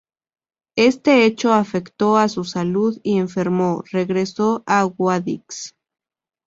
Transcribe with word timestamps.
Este 0.77 1.25
hecho 1.25 1.53
afectó 1.53 2.17
a 2.17 2.27
su 2.27 2.43
salud, 2.43 2.99
y 3.03 3.19
enfermo 3.19 3.83
regresó 3.91 4.63
a 4.65 4.81
Guadix. 4.83 5.75